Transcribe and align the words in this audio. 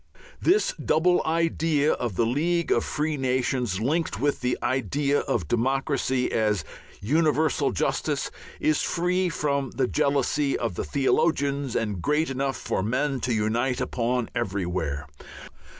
This 0.41 0.73
double 0.83 1.21
idea 1.27 1.91
of 1.91 2.15
the 2.15 2.25
League 2.25 2.71
of 2.71 2.83
Free 2.83 3.17
Nations, 3.17 3.79
linked 3.79 4.19
with 4.19 4.41
the 4.41 4.57
idea 4.63 5.19
of 5.19 5.47
democracy 5.47 6.31
as 6.31 6.65
universal 7.01 7.71
justice, 7.71 8.31
is 8.59 8.81
free 8.81 9.29
from 9.29 9.69
the 9.69 9.85
jealousy 9.85 10.57
of 10.57 10.73
the 10.73 10.83
theologians 10.83 11.75
and 11.75 12.01
great 12.01 12.31
enough 12.31 12.57
for 12.57 12.81
men 12.81 13.19
to 13.19 13.31
unite 13.31 13.79
upon 13.79 14.31
everywhere. 14.33 15.05